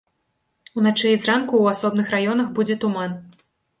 [0.79, 3.11] Уначы і зранку ў асобных раёнах будзе туман.